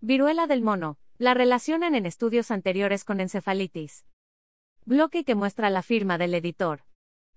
Viruela 0.00 0.46
del 0.46 0.62
mono. 0.62 0.96
La 1.18 1.34
relacionan 1.34 1.96
en 1.96 2.06
estudios 2.06 2.52
anteriores 2.52 3.02
con 3.02 3.18
encefalitis. 3.18 4.04
Bloque 4.84 5.24
que 5.24 5.34
muestra 5.34 5.70
la 5.70 5.82
firma 5.82 6.18
del 6.18 6.34
editor. 6.34 6.84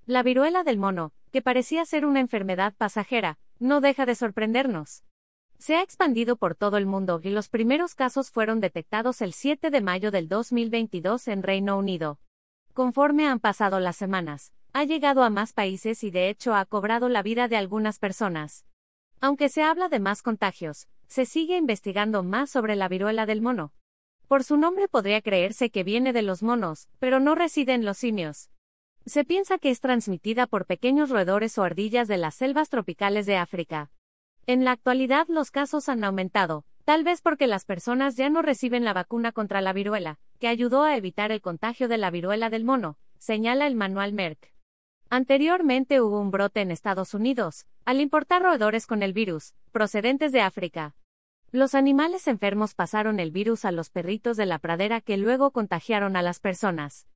La 0.05 0.21
viruela 0.21 0.63
del 0.63 0.77
mono, 0.77 1.11
que 1.31 1.41
parecía 1.41 1.83
ser 1.85 2.05
una 2.05 2.19
enfermedad 2.19 2.75
pasajera, 2.77 3.39
no 3.57 3.81
deja 3.81 4.05
de 4.05 4.13
sorprendernos. 4.13 5.03
Se 5.57 5.75
ha 5.75 5.81
expandido 5.81 6.35
por 6.35 6.53
todo 6.53 6.77
el 6.77 6.85
mundo 6.85 7.19
y 7.23 7.31
los 7.31 7.49
primeros 7.49 7.95
casos 7.95 8.29
fueron 8.29 8.59
detectados 8.59 9.23
el 9.23 9.33
7 9.33 9.71
de 9.71 9.81
mayo 9.81 10.11
del 10.11 10.29
2022 10.29 11.29
en 11.29 11.41
Reino 11.41 11.79
Unido. 11.79 12.19
Conforme 12.75 13.27
han 13.27 13.39
pasado 13.39 13.79
las 13.79 13.95
semanas, 13.95 14.53
ha 14.71 14.83
llegado 14.83 15.23
a 15.23 15.31
más 15.31 15.53
países 15.53 16.03
y 16.03 16.11
de 16.11 16.29
hecho 16.29 16.53
ha 16.53 16.65
cobrado 16.65 17.09
la 17.09 17.23
vida 17.23 17.47
de 17.47 17.57
algunas 17.57 17.97
personas. 17.97 18.67
Aunque 19.19 19.49
se 19.49 19.63
habla 19.63 19.89
de 19.89 19.99
más 19.99 20.21
contagios, 20.21 20.87
se 21.11 21.25
sigue 21.25 21.57
investigando 21.57 22.23
más 22.23 22.49
sobre 22.49 22.77
la 22.77 22.87
viruela 22.87 23.25
del 23.25 23.41
mono. 23.41 23.73
Por 24.29 24.45
su 24.45 24.55
nombre 24.55 24.87
podría 24.87 25.21
creerse 25.21 25.69
que 25.69 25.83
viene 25.83 26.13
de 26.13 26.21
los 26.21 26.41
monos, 26.41 26.87
pero 26.99 27.19
no 27.19 27.35
reside 27.35 27.73
en 27.73 27.83
los 27.83 27.97
simios. 27.97 28.49
Se 29.05 29.25
piensa 29.25 29.57
que 29.57 29.71
es 29.71 29.81
transmitida 29.81 30.47
por 30.47 30.65
pequeños 30.65 31.09
roedores 31.09 31.57
o 31.57 31.63
ardillas 31.63 32.07
de 32.07 32.17
las 32.17 32.35
selvas 32.35 32.69
tropicales 32.69 33.25
de 33.25 33.35
África. 33.35 33.91
En 34.47 34.63
la 34.63 34.71
actualidad 34.71 35.27
los 35.27 35.51
casos 35.51 35.89
han 35.89 36.05
aumentado, 36.05 36.63
tal 36.85 37.03
vez 37.03 37.21
porque 37.21 37.45
las 37.45 37.65
personas 37.65 38.15
ya 38.15 38.29
no 38.29 38.41
reciben 38.41 38.85
la 38.85 38.93
vacuna 38.93 39.33
contra 39.33 39.59
la 39.59 39.73
viruela, 39.73 40.17
que 40.39 40.47
ayudó 40.47 40.83
a 40.83 40.95
evitar 40.95 41.33
el 41.33 41.41
contagio 41.41 41.89
de 41.89 41.97
la 41.97 42.09
viruela 42.09 42.49
del 42.49 42.63
mono, 42.63 42.97
señala 43.17 43.67
el 43.67 43.75
manual 43.75 44.13
Merck. 44.13 44.53
Anteriormente 45.09 45.99
hubo 45.99 46.21
un 46.21 46.31
brote 46.31 46.61
en 46.61 46.71
Estados 46.71 47.13
Unidos, 47.13 47.65
al 47.83 47.99
importar 47.99 48.43
roedores 48.43 48.87
con 48.87 49.03
el 49.03 49.11
virus, 49.11 49.55
procedentes 49.73 50.31
de 50.31 50.39
África. 50.39 50.95
Los 51.53 51.75
animales 51.75 52.29
enfermos 52.29 52.75
pasaron 52.75 53.19
el 53.19 53.31
virus 53.31 53.65
a 53.65 53.73
los 53.73 53.89
perritos 53.89 54.37
de 54.37 54.45
la 54.45 54.57
pradera 54.57 55.01
que 55.01 55.17
luego 55.17 55.51
contagiaron 55.51 56.15
a 56.15 56.21
las 56.21 56.39
personas. 56.39 57.07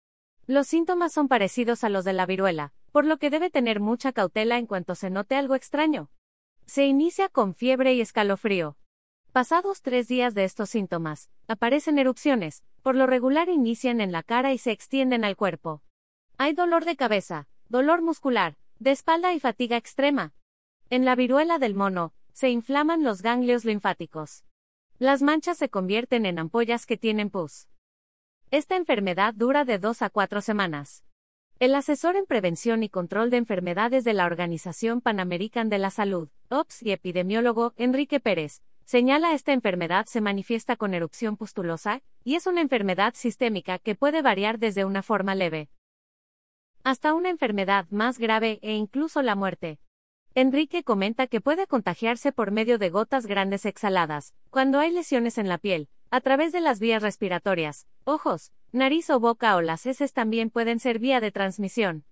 Los 0.45 0.67
síntomas 0.67 1.13
son 1.13 1.29
parecidos 1.29 1.85
a 1.85 1.89
los 1.89 2.03
de 2.03 2.11
la 2.11 2.25
viruela, 2.25 2.73
por 2.91 3.05
lo 3.05 3.15
que 3.17 3.29
debe 3.29 3.49
tener 3.49 3.79
mucha 3.79 4.11
cautela 4.11 4.57
en 4.57 4.67
cuanto 4.67 4.93
se 4.93 5.09
note 5.09 5.35
algo 5.35 5.55
extraño. 5.55 6.09
Se 6.65 6.85
inicia 6.85 7.29
con 7.29 7.55
fiebre 7.55 7.93
y 7.93 8.01
escalofrío. 8.01 8.75
Pasados 9.31 9.81
tres 9.81 10.09
días 10.09 10.33
de 10.33 10.43
estos 10.43 10.69
síntomas, 10.69 11.29
aparecen 11.47 11.97
erupciones, 11.97 12.65
por 12.81 12.95
lo 12.97 13.07
regular 13.07 13.47
inician 13.47 14.01
en 14.01 14.11
la 14.11 14.21
cara 14.21 14.51
y 14.51 14.57
se 14.57 14.71
extienden 14.71 15.23
al 15.23 15.37
cuerpo. 15.37 15.81
Hay 16.37 16.51
dolor 16.51 16.83
de 16.83 16.97
cabeza, 16.97 17.47
dolor 17.69 18.01
muscular, 18.01 18.57
de 18.79 18.91
espalda 18.91 19.33
y 19.33 19.39
fatiga 19.39 19.77
extrema. 19.77 20.33
En 20.89 21.05
la 21.05 21.15
viruela 21.15 21.57
del 21.57 21.73
mono, 21.73 22.13
se 22.35 22.49
inflaman 22.49 23.01
los 23.01 23.21
ganglios 23.21 23.63
linfáticos. 23.63 24.43
Las 24.99 25.21
manchas 25.21 25.57
se 25.57 25.69
convierten 25.69 26.25
en 26.25 26.37
ampollas 26.37 26.85
que 26.85 26.97
tienen 26.97 27.29
pus. 27.29 27.69
Esta 28.51 28.75
enfermedad 28.75 29.33
dura 29.33 29.63
de 29.63 29.79
dos 29.79 30.01
a 30.01 30.09
cuatro 30.09 30.41
semanas. 30.41 31.05
El 31.59 31.73
asesor 31.73 32.17
en 32.17 32.25
prevención 32.25 32.83
y 32.83 32.89
control 32.89 33.29
de 33.29 33.37
enfermedades 33.37 34.03
de 34.03 34.11
la 34.11 34.25
Organización 34.25 34.99
Panamericana 34.99 35.69
de 35.69 35.77
la 35.77 35.89
Salud, 35.91 36.27
OPS 36.49 36.83
y 36.83 36.91
epidemiólogo 36.91 37.73
Enrique 37.77 38.19
Pérez, 38.19 38.61
señala 38.83 39.33
esta 39.33 39.53
enfermedad 39.53 40.05
se 40.05 40.19
manifiesta 40.19 40.75
con 40.75 40.93
erupción 40.93 41.37
pustulosa, 41.37 42.01
y 42.25 42.35
es 42.35 42.47
una 42.47 42.59
enfermedad 42.59 43.13
sistémica 43.15 43.79
que 43.79 43.95
puede 43.95 44.21
variar 44.21 44.59
desde 44.59 44.83
una 44.83 45.03
forma 45.03 45.35
leve, 45.35 45.69
hasta 46.83 47.13
una 47.13 47.29
enfermedad 47.29 47.87
más 47.91 48.19
grave 48.19 48.59
e 48.61 48.73
incluso 48.73 49.21
la 49.21 49.35
muerte. 49.35 49.79
Enrique 50.37 50.83
comenta 50.83 51.27
que 51.27 51.39
puede 51.39 51.65
contagiarse 51.65 52.33
por 52.33 52.51
medio 52.51 52.77
de 52.77 52.89
gotas 52.89 53.25
grandes 53.25 53.65
exhaladas, 53.65 54.33
cuando 54.49 54.79
hay 54.79 54.91
lesiones 54.91 55.37
en 55.37 55.47
la 55.47 55.57
piel, 55.57 55.87
a 56.11 56.19
través 56.19 56.51
de 56.51 56.59
las 56.59 56.81
vías 56.81 57.01
respiratorias, 57.01 57.87
ojos, 58.03 58.51
nariz 58.73 59.09
o 59.09 59.21
boca 59.21 59.55
o 59.55 59.61
las 59.61 59.85
heces 59.85 60.11
también 60.11 60.49
pueden 60.49 60.81
ser 60.81 60.99
vía 60.99 61.21
de 61.21 61.31
transmisión. 61.31 62.03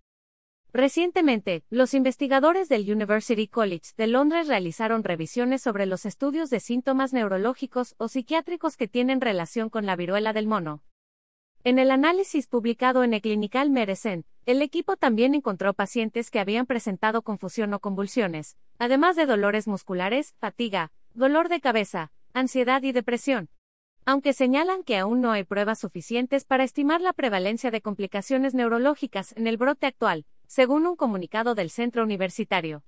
Recientemente, 0.71 1.65
los 1.69 1.93
investigadores 1.93 2.69
del 2.69 2.89
University 2.89 3.49
College 3.49 3.91
de 3.97 4.07
Londres 4.07 4.47
realizaron 4.47 5.03
revisiones 5.03 5.61
sobre 5.61 5.85
los 5.85 6.05
estudios 6.05 6.49
de 6.49 6.61
síntomas 6.61 7.11
neurológicos 7.11 7.93
o 7.97 8.07
psiquiátricos 8.07 8.77
que 8.77 8.87
tienen 8.87 9.19
relación 9.19 9.69
con 9.69 9.85
la 9.85 9.97
viruela 9.97 10.31
del 10.31 10.47
mono. 10.47 10.81
En 11.65 11.77
el 11.77 11.91
análisis 11.91 12.47
publicado 12.47 13.03
en 13.03 13.19
Clinical 13.19 13.69
Medicine, 13.69 14.23
el 14.45 14.61
equipo 14.61 14.97
también 14.97 15.35
encontró 15.35 15.73
pacientes 15.73 16.29
que 16.29 16.39
habían 16.39 16.65
presentado 16.65 17.21
confusión 17.21 17.73
o 17.73 17.79
convulsiones, 17.79 18.57
además 18.77 19.15
de 19.15 19.25
dolores 19.25 19.67
musculares, 19.67 20.35
fatiga, 20.39 20.91
dolor 21.13 21.47
de 21.47 21.61
cabeza, 21.61 22.11
ansiedad 22.33 22.83
y 22.83 22.91
depresión. 22.91 23.49
Aunque 24.05 24.33
señalan 24.33 24.83
que 24.83 24.97
aún 24.97 25.21
no 25.21 25.31
hay 25.31 25.45
pruebas 25.45 25.79
suficientes 25.79 26.43
para 26.43 26.65
estimar 26.65 26.99
la 26.99 27.13
prevalencia 27.13 27.71
de 27.71 27.81
complicaciones 27.81 28.53
neurológicas 28.53 29.31
en 29.37 29.47
el 29.47 29.55
brote 29.55 29.87
actual, 29.87 30.25
según 30.45 30.85
un 30.87 30.97
comunicado 30.97 31.55
del 31.55 31.69
centro 31.69 32.03
universitario. 32.03 32.83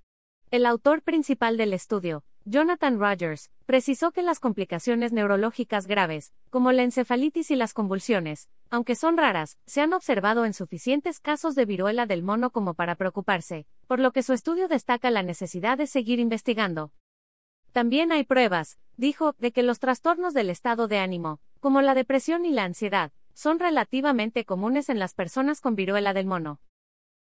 El 0.52 0.66
autor 0.66 1.02
principal 1.02 1.56
del 1.56 1.74
estudio, 1.74 2.26
Jonathan 2.48 3.00
Rogers, 3.00 3.50
precisó 3.66 4.12
que 4.12 4.22
las 4.22 4.40
complicaciones 4.40 5.12
neurológicas 5.12 5.88
graves, 5.88 6.32
como 6.52 6.72
la 6.72 6.84
encefalitis 6.84 7.50
y 7.50 7.56
las 7.56 7.74
convulsiones, 7.74 8.50
aunque 8.70 8.94
son 8.94 9.18
raras, 9.18 9.58
se 9.66 9.82
han 9.82 9.94
observado 9.94 10.46
en 10.46 10.54
suficientes 10.54 11.20
casos 11.20 11.56
de 11.56 11.66
viruela 11.66 12.06
del 12.06 12.22
mono 12.22 12.52
como 12.52 12.76
para 12.76 12.94
preocuparse, 12.94 13.66
por 13.88 14.00
lo 14.00 14.12
que 14.12 14.22
su 14.22 14.34
estudio 14.34 14.68
destaca 14.68 15.10
la 15.10 15.24
necesidad 15.24 15.76
de 15.80 15.88
seguir 15.88 16.20
investigando. 16.20 16.92
También 17.72 18.12
hay 18.12 18.24
pruebas, 18.24 18.78
dijo, 18.96 19.34
de 19.40 19.52
que 19.52 19.64
los 19.64 19.80
trastornos 19.80 20.36
del 20.36 20.52
estado 20.52 20.88
de 20.88 21.00
ánimo, 21.00 21.40
como 21.60 21.82
la 21.82 21.96
depresión 21.96 22.46
y 22.46 22.52
la 22.52 22.66
ansiedad, 22.66 23.12
son 23.34 23.58
relativamente 23.58 24.46
comunes 24.46 24.90
en 24.90 25.00
las 25.00 25.16
personas 25.16 25.62
con 25.62 25.76
viruela 25.76 26.14
del 26.14 26.28
mono. 26.28 26.60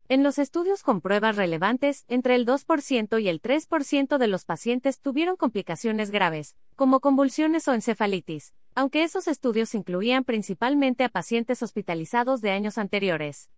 En 0.08 0.22
los 0.22 0.38
estudios 0.38 0.82
con 0.82 1.00
pruebas 1.00 1.36
relevantes, 1.36 2.04
entre 2.08 2.34
el 2.34 2.44
2% 2.44 3.22
y 3.22 3.28
el 3.28 3.40
3% 3.40 4.18
de 4.18 4.26
los 4.26 4.44
pacientes 4.44 5.00
tuvieron 5.00 5.36
complicaciones 5.36 6.10
graves, 6.10 6.56
como 6.76 7.00
convulsiones 7.00 7.68
o 7.68 7.72
encefalitis, 7.72 8.52
aunque 8.74 9.04
esos 9.04 9.28
estudios 9.28 9.74
incluían 9.74 10.24
principalmente 10.24 11.04
a 11.04 11.08
pacientes 11.08 11.62
hospitalizados 11.62 12.40
de 12.40 12.50
años 12.50 12.78
anteriores. 12.78 13.48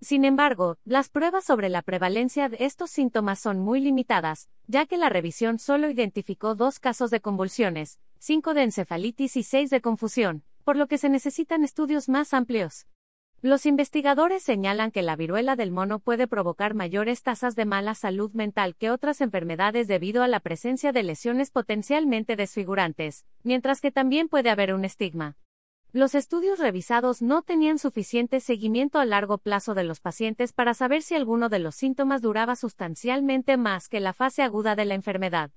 Sin 0.00 0.24
embargo, 0.24 0.78
las 0.84 1.08
pruebas 1.08 1.44
sobre 1.44 1.68
la 1.68 1.80
prevalencia 1.80 2.48
de 2.48 2.58
estos 2.60 2.90
síntomas 2.90 3.38
son 3.38 3.60
muy 3.60 3.80
limitadas, 3.80 4.48
ya 4.66 4.84
que 4.84 4.98
la 4.98 5.08
revisión 5.08 5.58
solo 5.58 5.88
identificó 5.88 6.54
dos 6.54 6.80
casos 6.80 7.10
de 7.10 7.20
convulsiones, 7.20 7.98
cinco 8.18 8.52
de 8.52 8.64
encefalitis 8.64 9.36
y 9.36 9.42
seis 9.42 9.70
de 9.70 9.80
confusión, 9.80 10.42
por 10.64 10.76
lo 10.76 10.86
que 10.86 10.98
se 10.98 11.08
necesitan 11.08 11.64
estudios 11.64 12.08
más 12.08 12.34
amplios. 12.34 12.86
Los 13.44 13.66
investigadores 13.66 14.44
señalan 14.44 14.92
que 14.92 15.02
la 15.02 15.16
viruela 15.16 15.56
del 15.56 15.72
mono 15.72 15.98
puede 15.98 16.28
provocar 16.28 16.74
mayores 16.74 17.24
tasas 17.24 17.56
de 17.56 17.64
mala 17.64 17.96
salud 17.96 18.30
mental 18.34 18.76
que 18.76 18.92
otras 18.92 19.20
enfermedades 19.20 19.88
debido 19.88 20.22
a 20.22 20.28
la 20.28 20.38
presencia 20.38 20.92
de 20.92 21.02
lesiones 21.02 21.50
potencialmente 21.50 22.36
desfigurantes, 22.36 23.26
mientras 23.42 23.80
que 23.80 23.90
también 23.90 24.28
puede 24.28 24.48
haber 24.48 24.72
un 24.72 24.84
estigma. 24.84 25.36
Los 25.90 26.14
estudios 26.14 26.60
revisados 26.60 27.20
no 27.20 27.42
tenían 27.42 27.80
suficiente 27.80 28.38
seguimiento 28.38 29.00
a 29.00 29.04
largo 29.04 29.38
plazo 29.38 29.74
de 29.74 29.82
los 29.82 29.98
pacientes 29.98 30.52
para 30.52 30.72
saber 30.72 31.02
si 31.02 31.16
alguno 31.16 31.48
de 31.48 31.58
los 31.58 31.74
síntomas 31.74 32.22
duraba 32.22 32.54
sustancialmente 32.54 33.56
más 33.56 33.88
que 33.88 33.98
la 33.98 34.12
fase 34.12 34.44
aguda 34.44 34.76
de 34.76 34.84
la 34.84 34.94
enfermedad. 34.94 35.50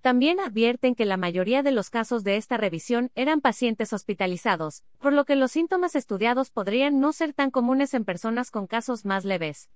También 0.00 0.40
advierten 0.40 0.94
que 0.94 1.04
la 1.04 1.18
mayoría 1.18 1.62
de 1.62 1.72
los 1.72 1.90
casos 1.90 2.24
de 2.24 2.36
esta 2.36 2.56
revisión 2.56 3.10
eran 3.14 3.42
pacientes 3.42 3.92
hospitalizados, 3.92 4.82
por 4.98 5.12
lo 5.12 5.26
que 5.26 5.36
los 5.36 5.52
síntomas 5.52 5.94
estudiados 5.94 6.50
podrían 6.50 7.00
no 7.00 7.12
ser 7.12 7.34
tan 7.34 7.50
comunes 7.50 7.92
en 7.92 8.06
personas 8.06 8.50
con 8.50 8.66
casos 8.66 9.04
más 9.04 9.26
leves. 9.26 9.68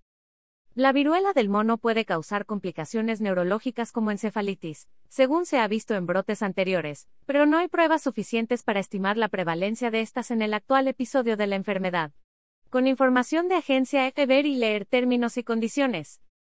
La 0.74 0.92
viruela 0.92 1.34
del 1.34 1.50
mono 1.50 1.76
puede 1.76 2.04
causar 2.04 2.46
complicaciones 2.46 3.20
neurológicas 3.20 3.92
como 3.92 4.10
encefalitis, 4.10 4.88
según 5.08 5.44
se 5.46 5.58
ha 5.58 5.68
visto 5.68 5.94
en 5.94 6.06
brotes 6.06 6.42
anteriores, 6.42 7.06
pero 7.26 7.44
no 7.46 7.58
hay 7.58 7.68
pruebas 7.68 8.02
suficientes 8.02 8.62
para 8.64 8.81
estimar 8.81 9.16
la 9.16 9.28
prevalencia 9.28 9.90
de 9.90 10.00
estas 10.00 10.31
en 10.31 10.43
el 10.43 10.54
actual 10.54 10.88
episodio 10.88 11.37
de 11.37 11.46
la 11.46 11.56
enfermedad. 11.56 12.12
Con 12.70 12.88
información 12.88 13.49
de 13.49 13.54
agencia, 13.54 14.04
hay 14.04 14.26
ver 14.26 14.46
y 14.46 14.56
leer 14.56 14.84
términos 14.84 15.37
y 15.37 15.44
condiciones. 15.44 16.20